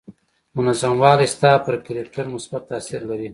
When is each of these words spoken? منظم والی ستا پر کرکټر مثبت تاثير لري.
منظم 0.57 0.93
والی 1.03 1.27
ستا 1.33 1.51
پر 1.65 1.75
کرکټر 1.85 2.25
مثبت 2.35 2.61
تاثير 2.71 3.01
لري. 3.09 3.29